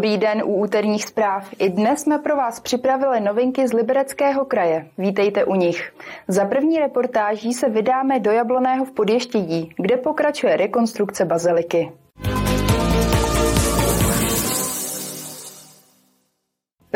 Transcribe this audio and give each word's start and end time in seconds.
Dobrý 0.00 0.18
den 0.18 0.42
u 0.44 0.54
úterních 0.54 1.04
zpráv. 1.04 1.48
I 1.58 1.68
dnes 1.68 2.00
jsme 2.00 2.18
pro 2.18 2.36
vás 2.36 2.60
připravili 2.60 3.20
novinky 3.20 3.68
z 3.68 3.72
Libereckého 3.72 4.44
kraje. 4.44 4.86
Vítejte 4.98 5.44
u 5.44 5.54
nich. 5.54 5.92
Za 6.28 6.44
první 6.44 6.78
reportáží 6.78 7.52
se 7.52 7.68
vydáme 7.68 8.20
do 8.20 8.30
Jabloného 8.30 8.84
v 8.84 8.92
Podještědí, 8.92 9.72
kde 9.76 9.96
pokračuje 9.96 10.56
rekonstrukce 10.56 11.24
baziliky. 11.24 11.92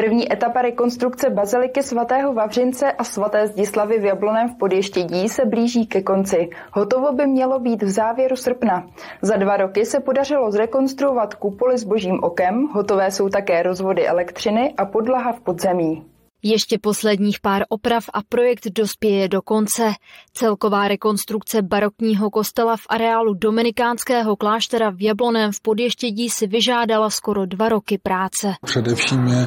První 0.04 0.32
etapa 0.32 0.62
rekonstrukce 0.62 1.30
baziliky 1.30 1.82
svatého 1.82 2.34
Vavřince 2.34 2.92
a 2.92 3.04
svaté 3.04 3.46
Zdislavy 3.46 3.98
v 3.98 4.04
Jabloném 4.04 4.48
v 4.48 4.58
Podještědí 4.58 5.28
se 5.28 5.44
blíží 5.46 5.86
ke 5.86 6.02
konci. 6.02 6.50
Hotovo 6.72 7.12
by 7.12 7.26
mělo 7.26 7.58
být 7.58 7.82
v 7.82 7.90
závěru 7.90 8.36
srpna. 8.36 8.86
Za 9.22 9.36
dva 9.36 9.56
roky 9.56 9.86
se 9.86 10.00
podařilo 10.00 10.50
zrekonstruovat 10.50 11.34
kupoly 11.34 11.78
s 11.78 11.84
božím 11.84 12.18
okem, 12.22 12.68
hotové 12.72 13.10
jsou 13.10 13.28
také 13.28 13.62
rozvody 13.62 14.06
elektřiny 14.06 14.74
a 14.76 14.84
podlaha 14.84 15.32
v 15.32 15.40
podzemí. 15.40 16.04
Ještě 16.42 16.78
posledních 16.78 17.40
pár 17.40 17.62
oprav 17.68 18.04
a 18.14 18.18
projekt 18.28 18.66
dospěje 18.66 19.28
do 19.28 19.42
konce. 19.42 19.92
Celková 20.32 20.88
rekonstrukce 20.88 21.62
barokního 21.62 22.30
kostela 22.30 22.76
v 22.76 22.86
areálu 22.88 23.34
Dominikánského 23.34 24.36
kláštera 24.36 24.90
v 24.90 25.02
Jabloném 25.02 25.52
v 25.52 25.60
Podještědí 25.60 26.30
si 26.30 26.46
vyžádala 26.46 27.10
skoro 27.10 27.46
dva 27.46 27.68
roky 27.68 27.98
práce. 27.98 28.54
Především 28.64 29.26
je 29.26 29.46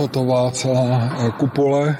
hotová 0.00 0.50
celá 0.50 0.88
eh, 1.12 1.30
kupole, 1.36 1.98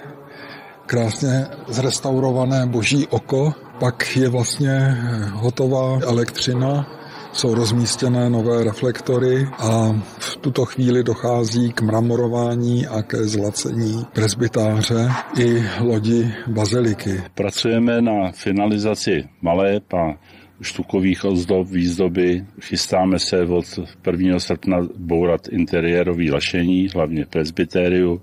krásně 0.86 1.46
zrestaurované 1.68 2.66
boží 2.66 3.06
oko, 3.06 3.52
pak 3.78 4.16
je 4.16 4.28
vlastně 4.28 4.72
eh, 4.72 5.24
hotová 5.32 6.00
elektřina, 6.02 6.86
jsou 7.32 7.54
rozmístěné 7.54 8.30
nové 8.30 8.64
reflektory 8.64 9.48
a 9.58 9.96
v 10.18 10.36
tuto 10.36 10.64
chvíli 10.64 11.02
dochází 11.04 11.72
k 11.72 11.80
mramorování 11.80 12.86
a 12.86 13.02
ke 13.02 13.24
zlacení 13.24 14.06
presbytáře 14.12 15.08
i 15.38 15.64
lodi 15.80 16.34
baziliky. 16.46 17.22
Pracujeme 17.34 18.02
na 18.02 18.32
finalizaci 18.32 19.28
maleb 19.42 19.94
a 19.94 20.16
štukových 20.62 21.24
ozdob, 21.24 21.68
výzdoby. 21.68 22.44
Chystáme 22.60 23.18
se 23.18 23.42
od 23.44 23.64
1. 24.06 24.38
srpna 24.38 24.78
bourat 24.96 25.48
interiérový 25.48 26.30
lašení, 26.30 26.88
hlavně 26.94 27.26
presbytériu 27.26 28.22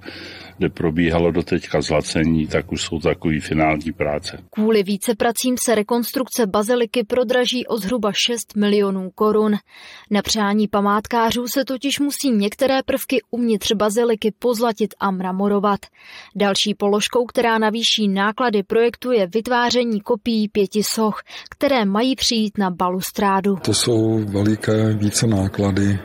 kde 0.58 0.70
probíhalo 0.70 1.32
doteďka 1.32 1.82
zlacení, 1.82 2.48
tak 2.48 2.72
už 2.72 2.82
jsou 2.82 3.00
takový 3.00 3.40
finální 3.40 3.92
práce. 3.92 4.40
Kvůli 4.50 4.84
více 4.84 5.16
pracím 5.16 5.56
se 5.66 5.76
rekonstrukce 5.76 6.48
baziliky 6.48 7.04
prodraží 7.04 7.68
o 7.68 7.78
zhruba 7.78 8.12
6 8.14 8.56
milionů 8.56 9.10
korun. 9.16 9.56
Na 10.12 10.22
přání 10.22 10.68
památkářů 10.68 11.48
se 11.48 11.66
totiž 11.66 12.00
musí 12.00 12.32
některé 12.32 12.84
prvky 12.86 13.22
uvnitř 13.32 13.72
baziliky 13.72 14.34
pozlatit 14.40 14.94
a 15.00 15.12
mramorovat. 15.12 15.80
Další 16.36 16.74
položkou, 16.74 17.26
která 17.26 17.58
navýší 17.58 18.08
náklady 18.08 18.64
projektu, 18.64 19.12
je 19.12 19.28
vytváření 19.28 20.02
kopií 20.02 20.48
pěti 20.48 20.84
soch, 20.84 21.22
které 21.50 21.86
mají 21.86 22.16
přijít 22.16 22.58
na 22.58 22.72
balustrádu. 22.72 23.56
To 23.56 23.74
jsou 23.74 24.24
veliké 24.26 24.94
více 24.94 25.28
náklady 25.28 26.00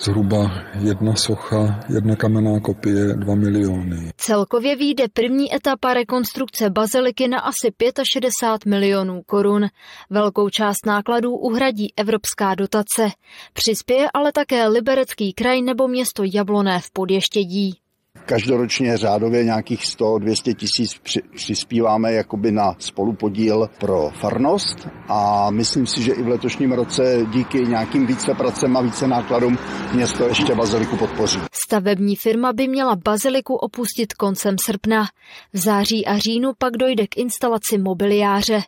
zhruba 0.00 0.50
jedna 0.80 1.16
socha, 1.16 1.80
jedna 1.94 2.16
kamenná 2.16 2.60
kopie, 2.60 3.14
2 3.14 3.34
miliony. 3.34 4.12
Celkově 4.16 4.76
vyjde 4.76 5.04
první 5.12 5.54
etapa 5.54 5.94
rekonstrukce 5.94 6.70
baziliky 6.70 7.28
na 7.28 7.38
asi 7.38 7.72
65 8.12 8.70
milionů 8.70 9.22
korun. 9.26 9.66
Velkou 10.10 10.48
část 10.48 10.86
nákladů 10.86 11.36
uhradí 11.36 11.92
evropská 11.96 12.54
dotace. 12.54 13.08
Přispěje 13.52 14.08
ale 14.14 14.32
také 14.32 14.68
Liberecký 14.68 15.32
kraj 15.32 15.62
nebo 15.62 15.88
město 15.88 16.22
Jabloné 16.34 16.80
v 16.80 16.90
Podještědí 16.92 17.83
každoročně 18.26 18.96
řádově 18.96 19.44
nějakých 19.44 19.80
100-200 19.80 20.54
tisíc 20.54 21.00
přispíváme 21.34 22.12
jakoby 22.12 22.52
na 22.52 22.76
spolupodíl 22.78 23.70
pro 23.78 24.10
farnost 24.20 24.88
a 25.08 25.50
myslím 25.50 25.86
si, 25.86 26.02
že 26.02 26.12
i 26.12 26.22
v 26.22 26.28
letošním 26.28 26.72
roce 26.72 27.26
díky 27.32 27.58
nějakým 27.58 28.06
více 28.06 28.34
pracem 28.34 28.76
a 28.76 28.80
více 28.80 29.06
nákladům 29.06 29.58
město 29.92 30.28
ještě 30.28 30.54
baziliku 30.54 30.96
podpoří. 30.96 31.38
Stavební 31.52 32.16
firma 32.16 32.52
by 32.52 32.68
měla 32.68 32.96
baziliku 32.96 33.54
opustit 33.54 34.12
koncem 34.12 34.56
srpna. 34.64 35.04
V 35.52 35.58
září 35.58 36.06
a 36.06 36.18
říjnu 36.18 36.52
pak 36.58 36.76
dojde 36.76 37.06
k 37.06 37.16
instalaci 37.16 37.78
mobiliáře. 37.78 38.60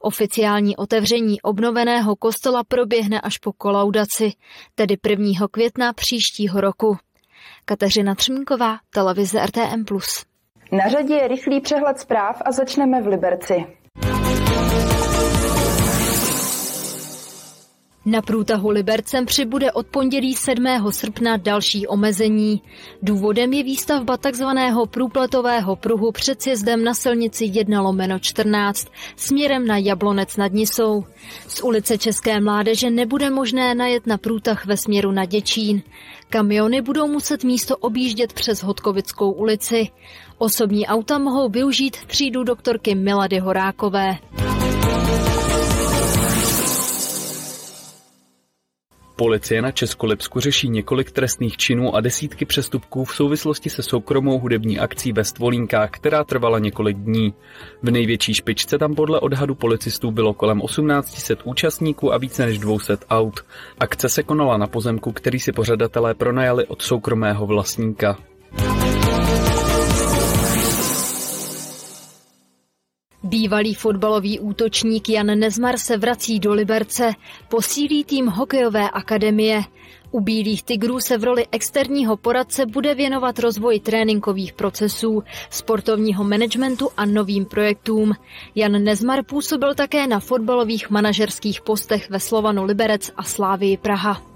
Oficiální 0.00 0.76
otevření 0.76 1.40
obnoveného 1.40 2.16
kostela 2.16 2.64
proběhne 2.64 3.20
až 3.20 3.38
po 3.38 3.52
kolaudaci, 3.52 4.32
tedy 4.74 4.96
1. 5.08 5.48
května 5.50 5.92
příštího 5.92 6.60
roku. 6.60 6.96
Kateřina 7.64 8.14
Třmínková, 8.14 8.78
televize 8.90 9.46
RTM+. 9.46 9.84
Na 10.72 10.88
řadě 10.88 11.14
je 11.14 11.28
rychlý 11.28 11.60
přehled 11.60 11.98
zpráv 11.98 12.42
a 12.44 12.52
začneme 12.52 13.02
v 13.02 13.06
Liberci. 13.06 13.66
Na 18.06 18.22
průtahu 18.22 18.70
Libercem 18.70 19.26
přibude 19.26 19.72
od 19.72 19.86
pondělí 19.86 20.34
7. 20.34 20.66
srpna 20.90 21.36
další 21.36 21.86
omezení. 21.86 22.62
Důvodem 23.02 23.52
je 23.52 23.62
výstavba 23.62 24.16
tzv. 24.16 24.44
průpletového 24.90 25.76
pruhu 25.76 26.12
před 26.12 26.42
sjezdem 26.42 26.84
na 26.84 26.94
silnici 26.94 27.50
1 27.52 27.80
lomeno 27.80 28.18
14 28.18 28.88
směrem 29.16 29.66
na 29.66 29.78
Jablonec 29.78 30.36
nad 30.36 30.52
Nisou. 30.52 31.04
Z 31.48 31.60
ulice 31.60 31.98
České 31.98 32.40
mládeže 32.40 32.90
nebude 32.90 33.30
možné 33.30 33.74
najet 33.74 34.06
na 34.06 34.18
průtah 34.18 34.66
ve 34.66 34.76
směru 34.76 35.12
na 35.12 35.24
Děčín. 35.24 35.82
Kamiony 36.30 36.82
budou 36.82 37.08
muset 37.08 37.44
místo 37.44 37.76
objíždět 37.76 38.32
přes 38.32 38.62
Hodkovickou 38.62 39.32
ulici. 39.32 39.88
Osobní 40.38 40.86
auta 40.86 41.18
mohou 41.18 41.48
využít 41.48 41.96
třídu 42.06 42.44
doktorky 42.44 42.94
Milady 42.94 43.38
Horákové. 43.38 44.18
Policie 49.16 49.62
na 49.62 49.72
Českolipsku 49.72 50.40
řeší 50.40 50.68
několik 50.68 51.10
trestných 51.10 51.56
činů 51.56 51.96
a 51.96 52.00
desítky 52.00 52.44
přestupků 52.44 53.04
v 53.04 53.14
souvislosti 53.14 53.70
se 53.70 53.82
soukromou 53.82 54.38
hudební 54.38 54.78
akcí 54.78 55.12
ve 55.12 55.24
Stvolínkách, 55.24 55.90
která 55.90 56.24
trvala 56.24 56.58
několik 56.58 56.96
dní. 56.96 57.34
V 57.82 57.90
největší 57.90 58.34
špičce 58.34 58.78
tam 58.78 58.94
podle 58.94 59.20
odhadu 59.20 59.54
policistů 59.54 60.10
bylo 60.10 60.34
kolem 60.34 60.60
1800 60.60 61.40
účastníků 61.44 62.12
a 62.12 62.18
více 62.18 62.46
než 62.46 62.58
200 62.58 62.96
aut. 63.10 63.40
Akce 63.78 64.08
se 64.08 64.22
konala 64.22 64.56
na 64.56 64.66
pozemku, 64.66 65.12
který 65.12 65.40
si 65.40 65.52
pořadatelé 65.52 66.14
pronajali 66.14 66.66
od 66.66 66.82
soukromého 66.82 67.46
vlastníka. 67.46 68.18
Bývalý 73.34 73.74
fotbalový 73.74 74.40
útočník 74.40 75.08
Jan 75.08 75.26
Nezmar 75.38 75.78
se 75.78 75.96
vrací 75.96 76.40
do 76.40 76.52
Liberce, 76.52 77.14
posílí 77.48 78.04
tým 78.04 78.26
hokejové 78.26 78.90
akademie. 78.90 79.62
U 80.10 80.20
Bílých 80.20 80.62
tigrů 80.62 81.00
se 81.00 81.18
v 81.18 81.24
roli 81.24 81.46
externího 81.52 82.16
poradce 82.16 82.66
bude 82.66 82.94
věnovat 82.94 83.38
rozvoji 83.38 83.80
tréninkových 83.80 84.52
procesů, 84.52 85.22
sportovního 85.50 86.24
managementu 86.24 86.88
a 86.96 87.04
novým 87.04 87.44
projektům. 87.44 88.12
Jan 88.54 88.84
Nezmar 88.84 89.24
působil 89.24 89.74
také 89.74 90.06
na 90.06 90.20
fotbalových 90.20 90.90
manažerských 90.90 91.60
postech 91.60 92.10
ve 92.10 92.20
Slovanu 92.20 92.64
Liberec 92.64 93.10
a 93.16 93.22
Slávii 93.22 93.76
Praha. 93.76 94.33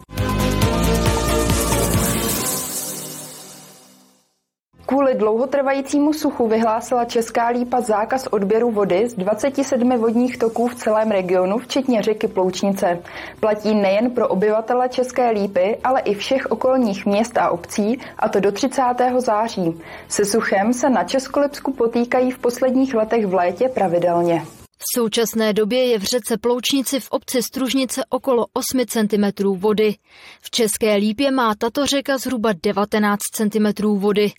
Kvůli 5.08 5.20
dlouhotrvajícímu 5.20 6.12
suchu 6.12 6.48
vyhlásila 6.48 7.04
Česká 7.04 7.48
lípa 7.48 7.80
zákaz 7.80 8.26
odběru 8.26 8.70
vody 8.70 9.08
z 9.08 9.14
27 9.14 9.98
vodních 9.98 10.38
toků 10.38 10.68
v 10.68 10.74
celém 10.74 11.10
regionu, 11.10 11.58
včetně 11.58 12.02
řeky 12.02 12.28
Ploučnice. 12.28 12.98
Platí 13.40 13.74
nejen 13.74 14.10
pro 14.10 14.28
obyvatele 14.28 14.88
České 14.88 15.30
lípy, 15.30 15.78
ale 15.84 16.00
i 16.00 16.14
všech 16.14 16.46
okolních 16.46 17.06
měst 17.06 17.38
a 17.38 17.50
obcí, 17.50 18.00
a 18.18 18.28
to 18.28 18.40
do 18.40 18.52
30. 18.52 18.82
září. 19.18 19.80
Se 20.08 20.24
suchem 20.24 20.72
se 20.72 20.90
na 20.90 21.04
Českolipsku 21.04 21.72
potýkají 21.72 22.30
v 22.30 22.38
posledních 22.38 22.94
letech 22.94 23.26
v 23.26 23.34
létě 23.34 23.68
pravidelně. 23.68 24.42
V 24.80 24.84
současné 24.94 25.52
době 25.52 25.84
je 25.84 25.98
v 25.98 26.02
řece 26.02 26.38
Ploučnici 26.38 27.00
v 27.00 27.08
obci 27.10 27.42
Stružnice 27.42 28.02
okolo 28.08 28.46
8 28.52 28.86
cm 28.86 29.44
vody. 29.56 29.94
V 30.40 30.50
České 30.50 30.94
lípě 30.94 31.30
má 31.30 31.54
tato 31.54 31.86
řeka 31.86 32.18
zhruba 32.18 32.52
19 32.62 33.18
cm 33.32 33.82
vody. 33.82 34.32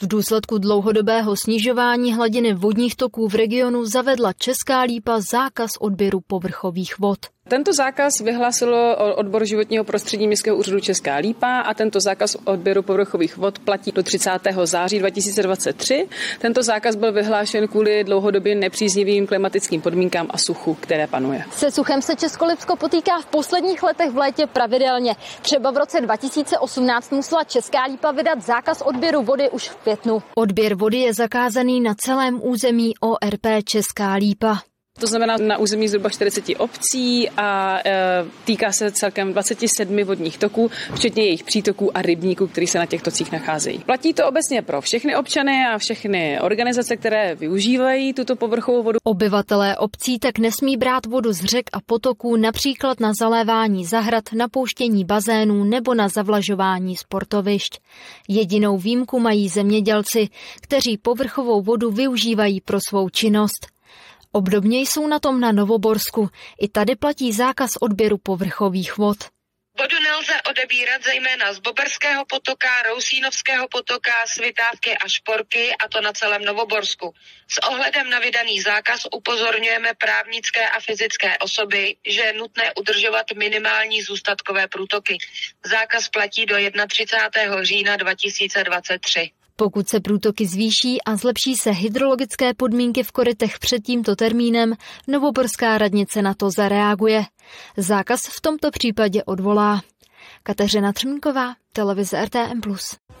V 0.00 0.06
důsledku 0.06 0.58
dlouhodobého 0.58 1.34
snižování 1.36 2.14
hladiny 2.14 2.54
vodních 2.54 2.96
toků 2.96 3.28
v 3.28 3.34
regionu 3.34 3.84
zavedla 3.84 4.32
Česká 4.32 4.80
lípa 4.80 5.20
zákaz 5.20 5.70
odběru 5.80 6.20
povrchových 6.26 6.98
vod. 6.98 7.18
Tento 7.48 7.72
zákaz 7.72 8.20
vyhlásilo 8.20 8.96
odbor 9.16 9.44
životního 9.44 9.84
prostředí 9.84 10.26
Městského 10.26 10.56
úřadu 10.56 10.80
Česká 10.80 11.16
Lípa 11.16 11.60
a 11.60 11.74
tento 11.74 12.00
zákaz 12.00 12.36
odběru 12.44 12.82
povrchových 12.82 13.36
vod 13.36 13.58
platí 13.58 13.92
do 13.92 14.02
30. 14.02 14.30
září 14.64 14.98
2023. 14.98 16.08
Tento 16.38 16.62
zákaz 16.62 16.96
byl 16.96 17.12
vyhlášen 17.12 17.68
kvůli 17.68 18.04
dlouhodobě 18.04 18.54
nepříznivým 18.54 19.26
klimatickým 19.26 19.80
podmínkám 19.80 20.26
a 20.30 20.38
suchu, 20.38 20.74
které 20.74 21.06
panuje. 21.06 21.44
Se 21.50 21.70
suchem 21.70 22.02
se 22.02 22.16
Českolipsko 22.16 22.76
potýká 22.76 23.20
v 23.20 23.26
posledních 23.26 23.82
letech 23.82 24.10
v 24.10 24.16
létě 24.16 24.46
pravidelně. 24.46 25.14
Třeba 25.42 25.70
v 25.70 25.76
roce 25.76 26.00
2018 26.00 27.12
musela 27.12 27.44
Česká 27.44 27.84
Lípa 27.84 28.12
vydat 28.12 28.42
zákaz 28.42 28.82
odběru 28.82 29.22
vody 29.22 29.50
už 29.50 29.68
v 29.68 29.76
květnu. 29.76 30.22
Odběr 30.34 30.74
vody 30.74 30.98
je 30.98 31.14
zakázaný 31.14 31.80
na 31.80 31.94
celém 31.94 32.40
území 32.42 32.92
ORP 33.00 33.46
Česká 33.64 34.14
Lípa. 34.14 34.58
To 35.00 35.06
znamená 35.06 35.36
na 35.36 35.58
území 35.58 35.88
zhruba 35.88 36.10
40 36.10 36.44
obcí 36.58 37.30
a 37.30 37.78
e, 37.84 38.24
týká 38.44 38.72
se 38.72 38.92
celkem 38.92 39.32
27 39.32 40.04
vodních 40.04 40.38
toků, 40.38 40.70
včetně 40.94 41.24
jejich 41.24 41.44
přítoků 41.44 41.96
a 41.96 42.02
rybníků, 42.02 42.46
který 42.46 42.66
se 42.66 42.78
na 42.78 42.86
těch 42.86 43.02
tocích 43.02 43.32
nacházejí. 43.32 43.78
Platí 43.78 44.14
to 44.14 44.28
obecně 44.28 44.62
pro 44.62 44.80
všechny 44.80 45.16
občany 45.16 45.66
a 45.74 45.78
všechny 45.78 46.40
organizace, 46.40 46.96
které 46.96 47.34
využívají 47.34 48.12
tuto 48.12 48.36
povrchovou 48.36 48.82
vodu. 48.82 48.98
Obyvatelé 49.04 49.76
obcí 49.76 50.18
tak 50.18 50.38
nesmí 50.38 50.76
brát 50.76 51.06
vodu 51.06 51.32
z 51.32 51.44
řek 51.44 51.64
a 51.72 51.80
potoků 51.86 52.36
například 52.36 53.00
na 53.00 53.12
zalévání 53.20 53.84
zahrad, 53.84 54.24
napouštění 54.32 55.04
bazénů 55.04 55.64
nebo 55.64 55.94
na 55.94 56.08
zavlažování 56.08 56.96
sportovišť. 56.96 57.78
Jedinou 58.28 58.78
výjimku 58.78 59.20
mají 59.20 59.48
zemědělci, 59.48 60.28
kteří 60.62 60.98
povrchovou 60.98 61.62
vodu 61.62 61.90
využívají 61.90 62.60
pro 62.60 62.78
svou 62.88 63.08
činnost. 63.08 63.75
Obdobně 64.36 64.80
jsou 64.80 65.06
na 65.06 65.18
tom 65.18 65.40
na 65.40 65.52
Novoborsku. 65.52 66.28
I 66.60 66.68
tady 66.68 66.96
platí 66.96 67.32
zákaz 67.32 67.70
odběru 67.80 68.18
povrchových 68.18 68.96
vod. 68.96 69.16
Vodu 69.78 69.96
nelze 70.00 70.32
odebírat 70.50 71.04
zejména 71.04 71.52
z 71.52 71.58
Boberského 71.58 72.24
potoka, 72.24 72.82
Rousínovského 72.82 73.68
potoka, 73.68 74.10
Svitávky 74.26 74.96
a 74.96 75.08
Šporky 75.08 75.74
a 75.76 75.88
to 75.88 76.00
na 76.00 76.12
celém 76.12 76.44
Novoborsku. 76.44 77.14
S 77.48 77.58
ohledem 77.68 78.10
na 78.10 78.18
vydaný 78.18 78.60
zákaz 78.60 79.00
upozorňujeme 79.14 79.94
právnické 79.94 80.68
a 80.68 80.80
fyzické 80.80 81.38
osoby, 81.38 81.96
že 82.06 82.20
je 82.20 82.32
nutné 82.32 82.72
udržovat 82.78 83.26
minimální 83.36 84.02
zůstatkové 84.02 84.68
průtoky. 84.68 85.18
Zákaz 85.64 86.08
platí 86.08 86.46
do 86.46 86.56
31. 86.88 87.62
října 87.62 87.96
2023. 87.96 89.30
Pokud 89.56 89.88
se 89.88 90.00
průtoky 90.00 90.46
zvýší 90.46 91.02
a 91.06 91.16
zlepší 91.16 91.54
se 91.54 91.70
hydrologické 91.70 92.54
podmínky 92.54 93.02
v 93.02 93.12
korytech 93.12 93.58
před 93.58 93.82
tímto 93.82 94.16
termínem, 94.16 94.74
Novoborská 95.08 95.78
radnice 95.78 96.22
na 96.22 96.34
to 96.34 96.50
zareaguje. 96.50 97.24
Zákaz 97.76 98.20
v 98.20 98.40
tomto 98.40 98.70
případě 98.70 99.24
odvolá. 99.24 99.80
Kateřina 100.42 100.92
Třmínková, 100.92 101.54
televize 101.72 102.24
RTM+. 102.24 102.60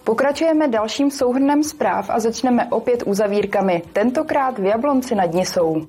Pokračujeme 0.04 0.68
dalším 0.68 1.10
souhrnem 1.10 1.62
zpráv 1.62 2.10
a 2.10 2.20
začneme 2.20 2.66
opět 2.70 3.02
uzavírkami, 3.06 3.82
tentokrát 3.92 4.58
v 4.58 4.64
Jablonci 4.64 5.14
nad 5.14 5.34
Nisou. 5.34 5.86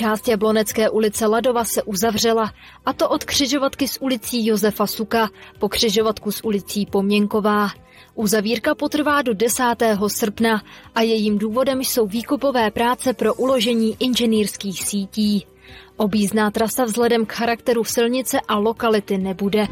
Část 0.00 0.28
Jablonecké 0.28 0.90
ulice 0.90 1.26
Ladova 1.26 1.64
se 1.64 1.82
uzavřela, 1.82 2.52
a 2.86 2.92
to 2.92 3.08
od 3.08 3.24
křižovatky 3.24 3.88
s 3.88 4.02
ulicí 4.02 4.46
Josefa 4.46 4.86
Suka 4.86 5.30
po 5.58 5.68
křižovatku 5.68 6.32
s 6.32 6.44
ulicí 6.44 6.86
Poměnková. 6.86 7.68
Uzavírka 8.14 8.74
potrvá 8.74 9.22
do 9.22 9.34
10. 9.34 9.62
srpna 10.06 10.62
a 10.94 11.00
jejím 11.00 11.38
důvodem 11.38 11.80
jsou 11.80 12.06
výkupové 12.06 12.70
práce 12.70 13.12
pro 13.12 13.34
uložení 13.34 13.96
inženýrských 13.98 14.84
sítí. 14.84 15.46
Obízná 15.96 16.50
trasa 16.50 16.84
vzhledem 16.84 17.26
k 17.26 17.32
charakteru 17.32 17.84
silnice 17.84 18.40
a 18.48 18.58
lokality 18.58 19.18
nebude. 19.18 19.66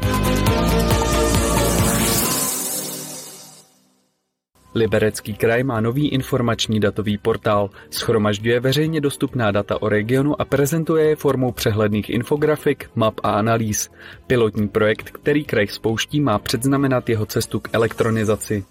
Liberecký 4.75 5.33
kraj 5.33 5.63
má 5.63 5.81
nový 5.81 6.07
informační 6.07 6.79
datový 6.79 7.17
portál, 7.17 7.69
schromažďuje 7.89 8.59
veřejně 8.59 9.01
dostupná 9.01 9.51
data 9.51 9.81
o 9.81 9.89
regionu 9.89 10.41
a 10.41 10.45
prezentuje 10.45 11.05
je 11.09 11.15
formou 11.15 11.51
přehledných 11.51 12.09
infografik, 12.09 12.89
map 12.95 13.19
a 13.23 13.31
analýz. 13.31 13.89
Pilotní 14.27 14.67
projekt, 14.67 15.09
který 15.09 15.43
kraj 15.43 15.67
spouští, 15.67 16.21
má 16.21 16.39
předznamenat 16.39 17.09
jeho 17.09 17.25
cestu 17.25 17.59
k 17.59 17.69
elektronizaci. 17.73 18.65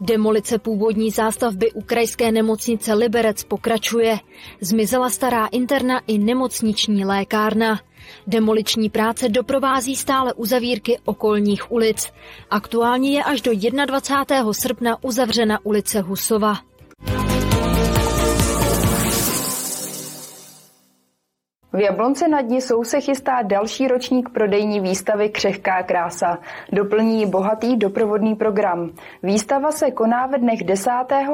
Demolice 0.00 0.58
původní 0.58 1.10
zástavby 1.10 1.72
u 1.72 1.82
krajské 1.82 2.32
nemocnice 2.32 2.94
Liberec 2.94 3.44
pokračuje. 3.44 4.18
Zmizela 4.60 5.10
stará 5.10 5.46
interna 5.46 6.00
i 6.06 6.18
nemocniční 6.18 7.04
lékárna. 7.04 7.80
Demoliční 8.26 8.90
práce 8.90 9.28
doprovází 9.28 9.96
stále 9.96 10.32
uzavírky 10.32 10.98
okolních 11.04 11.72
ulic. 11.72 12.12
Aktuálně 12.50 13.10
je 13.10 13.24
až 13.24 13.40
do 13.40 13.52
21. 13.86 14.52
srpna 14.52 15.04
uzavřena 15.04 15.58
ulice 15.62 16.00
Husova. 16.00 16.54
V 21.72 21.80
Jablonce 21.80 22.28
nad 22.28 22.40
Nisou 22.40 22.84
se 22.84 23.00
chystá 23.00 23.42
další 23.42 23.88
ročník 23.88 24.28
prodejní 24.28 24.80
výstavy 24.80 25.28
Křehká 25.28 25.82
krása. 25.82 26.38
Doplní 26.72 27.26
bohatý 27.26 27.76
doprovodný 27.76 28.34
program. 28.34 28.90
Výstava 29.22 29.72
se 29.72 29.90
koná 29.90 30.26
ve 30.26 30.38
dnech 30.38 30.64
10. 30.64 30.90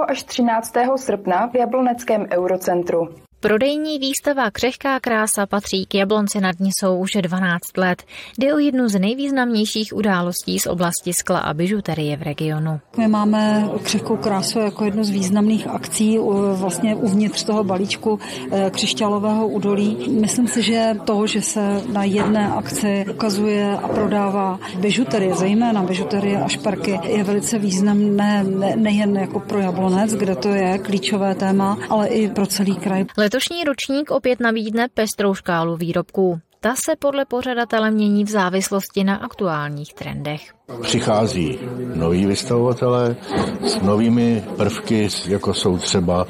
až 0.09 0.23
13. 0.23 0.75
srpna 0.97 1.47
v 1.47 1.55
Jabloneckém 1.55 2.27
eurocentru. 2.33 3.26
Prodejní 3.41 3.99
výstava 3.99 4.51
Křehká 4.51 5.01
krása 5.01 5.47
patří 5.47 5.87
k 5.87 5.95
Jablonci 5.95 6.41
nad 6.41 6.61
Nisou 6.61 6.99
už 6.99 7.11
12 7.21 7.77
let. 7.77 8.03
Jde 8.39 8.55
o 8.55 8.59
jednu 8.59 8.89
z 8.89 8.99
nejvýznamnějších 8.99 9.97
událostí 9.97 10.59
z 10.59 10.67
oblasti 10.67 11.13
skla 11.13 11.39
a 11.39 11.55
bižuterie 11.55 12.17
v 12.17 12.23
regionu. 12.23 12.81
My 12.99 13.09
máme 13.09 13.69
Křehkou 13.83 14.17
krásu 14.17 14.59
jako 14.59 14.85
jednu 14.85 15.05
z 15.05 15.11
významných 15.11 15.67
akcí 15.67 16.19
vlastně 16.55 16.95
uvnitř 16.95 17.45
toho 17.45 17.65
balíčku 17.65 18.19
eh, 18.53 18.71
křišťálového 18.71 19.49
údolí. 19.49 19.97
Myslím 20.21 20.49
si, 20.49 20.63
že 20.63 20.97
to, 21.05 21.27
že 21.27 21.43
se 21.43 21.83
na 21.93 22.05
jedné 22.05 22.53
akci 22.53 23.07
ukazuje 23.11 23.79
a 23.83 23.89
prodává 23.89 24.59
bižuterie, 24.79 25.35
zejména 25.35 25.83
bižuterie 25.83 26.41
a 26.41 26.49
šperky, 26.49 27.01
je 27.05 27.25
velice 27.25 27.59
významné 27.59 28.45
nejen 28.77 29.17
jako 29.17 29.41
pro 29.41 29.59
Jablonec, 29.59 30.15
kde 30.15 30.37
to 30.37 30.49
je 30.49 30.79
klíčové 30.79 31.35
téma, 31.35 31.79
ale 31.89 32.09
i 32.09 32.29
pro 32.29 32.47
celý 32.47 32.77
kraj. 32.77 33.05
Letošní 33.37 33.65
ročník 33.65 34.11
opět 34.11 34.41
nabídne 34.41 34.89
pestrou 34.95 35.35
škálu 35.35 35.77
výrobků. 35.77 36.41
Ta 36.61 36.75
se 36.75 36.97
podle 36.99 37.25
pořadatele 37.25 37.91
mění 37.91 38.25
v 38.25 38.29
závislosti 38.29 39.05
na 39.05 39.17
aktuálních 39.17 39.95
trendech. 39.95 40.55
Přichází 40.83 41.59
noví 41.95 42.27
vystavovatelé 42.27 43.17
s 43.63 43.81
novými 43.83 44.45
prvky, 44.57 45.09
jako 45.29 45.55
jsou 45.55 45.79
třeba 45.79 46.27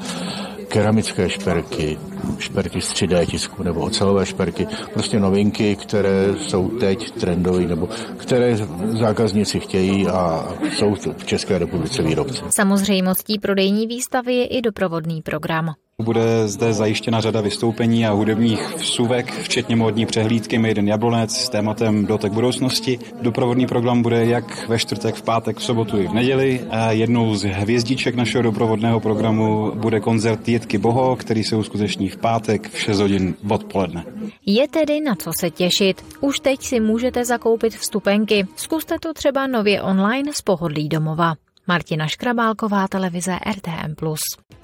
keramické 0.67 1.29
šperky, 1.29 1.99
šperky 2.39 2.81
z 2.81 2.93
3D 2.93 3.25
tisku 3.25 3.63
nebo 3.63 3.79
ocelové 3.79 4.25
šperky, 4.25 4.67
prostě 4.93 5.19
novinky, 5.19 5.75
které 5.75 6.35
jsou 6.37 6.67
teď 6.67 7.11
trendové 7.11 7.65
nebo 7.65 7.89
které 8.17 8.57
zákazníci 8.99 9.59
chtějí 9.59 10.07
a 10.07 10.47
jsou 10.75 10.95
v 11.17 11.25
České 11.25 11.57
republice 11.57 12.03
výrobci. 12.03 12.41
Samozřejmostí 12.55 13.39
prodejní 13.39 13.87
výstavy 13.87 14.33
je 14.35 14.45
i 14.47 14.61
doprovodný 14.61 15.21
program. 15.21 15.73
Bude 16.01 16.47
zde 16.47 16.73
zajištěna 16.73 17.21
řada 17.21 17.41
vystoupení 17.41 18.05
a 18.05 18.11
hudebních 18.11 18.75
vsuvek, 18.75 19.33
včetně 19.33 19.75
módní 19.75 20.05
přehlídky 20.05 20.57
Made 20.57 20.81
in 20.81 20.87
Jablonec 20.87 21.35
s 21.35 21.49
tématem 21.49 22.05
Dotek 22.05 22.31
budoucnosti. 22.33 22.99
Doprovodný 23.21 23.67
program 23.67 24.01
bude 24.01 24.25
jak 24.25 24.67
ve 24.67 24.79
čtvrtek, 24.79 25.15
v 25.15 25.21
pátek, 25.21 25.57
v 25.57 25.63
sobotu 25.63 25.97
i 25.97 26.07
v 26.07 26.13
neděli. 26.13 26.61
A 26.69 26.91
jednou 26.91 27.35
z 27.35 27.43
hvězdiček 27.43 28.15
našeho 28.15 28.41
doprovodného 28.41 28.99
programu 28.99 29.71
bude 29.75 29.99
koncert 29.99 30.47
Jitky 30.47 30.77
Boho, 30.77 31.15
který 31.15 31.43
se 31.43 31.55
uskuteční 31.55 32.06
v 32.09 32.17
pátek 32.17 32.69
v 32.69 32.79
6 32.79 32.99
hodin 32.99 33.35
odpoledne. 33.49 34.05
Je 34.45 34.67
tedy 34.67 35.01
na 35.01 35.15
co 35.15 35.31
se 35.39 35.49
těšit. 35.49 36.05
Už 36.21 36.39
teď 36.39 36.61
si 36.61 36.79
můžete 36.79 37.25
zakoupit 37.25 37.75
vstupenky. 37.75 38.47
Zkuste 38.55 38.95
to 38.99 39.13
třeba 39.13 39.47
nově 39.47 39.81
online 39.81 40.31
z 40.33 40.41
pohodlí 40.41 40.89
domova. 40.89 41.33
Martina 41.67 42.07
Škrabálková, 42.07 42.87
televize 42.87 43.35
RTM+. 43.51 43.95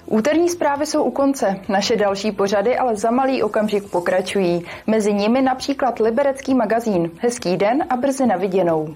Úterní 0.05 0.49
zprávy 0.49 0.85
jsou 0.85 1.03
u 1.03 1.11
konce. 1.11 1.59
Naše 1.69 1.95
další 1.95 2.31
pořady 2.31 2.77
ale 2.77 2.95
za 2.95 3.11
malý 3.11 3.43
okamžik 3.43 3.89
pokračují. 3.89 4.65
Mezi 4.87 5.13
nimi 5.13 5.41
například 5.41 5.99
Liberecký 5.99 6.53
magazín. 6.53 7.11
Hezký 7.19 7.57
den 7.57 7.83
a 7.89 7.97
brzy 7.97 8.25
na 8.25 8.35
viděnou. 8.35 8.95